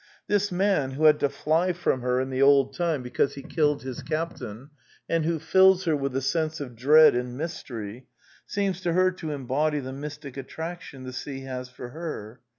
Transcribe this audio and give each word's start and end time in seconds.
This 0.25 0.51
man, 0.51 0.93
who 0.93 1.05
had 1.05 1.19
to 1.19 1.29
fly 1.29 1.73
from 1.73 2.01
her 2.01 2.19
in 2.19 2.31
the 2.31 2.41
old 2.41 2.73
time 2.75 3.03
because 3.03 3.35
he 3.35 3.43
killed 3.43 3.83
his 3.83 4.01
captain, 4.01 4.71
and 5.07 5.25
who 5.25 5.37
fills 5.37 5.83
her 5.83 5.95
with 5.95 6.15
a 6.15 6.23
sense 6.23 6.59
of 6.59 6.75
dread 6.75 7.13
and 7.15 7.37
mystery, 7.37 8.07
seems 8.47 8.81
to 8.81 8.93
her 8.93 9.11
to 9.11 9.31
em 9.31 9.45
body 9.45 9.79
the 9.79 9.93
mystic 9.93 10.37
attraction 10.37 11.03
the 11.03 11.13
sea 11.13 11.41
has 11.41 11.69
for 11.69 11.89
her. 11.89 12.39